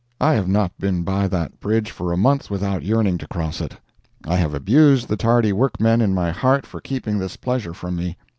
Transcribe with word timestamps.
I 0.19 0.33
have 0.33 0.47
not 0.47 0.75
been 0.79 1.03
by 1.03 1.27
that 1.27 1.59
bridge 1.59 1.91
for 1.91 2.11
a 2.11 2.17
month 2.17 2.49
without 2.49 2.81
yearning 2.81 3.19
to 3.19 3.27
cross 3.27 3.61
it. 3.61 3.77
I 4.25 4.35
have 4.37 4.55
abused 4.55 5.07
the 5.07 5.15
tardy 5.15 5.53
workmen 5.53 6.01
in 6.01 6.15
my 6.15 6.31
heart 6.31 6.65
for 6.65 6.81
keeping 6.81 7.19
this 7.19 7.37
pleasure 7.37 7.75
from 7.75 7.97
me. 7.97 8.17